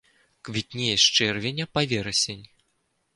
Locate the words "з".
1.03-1.11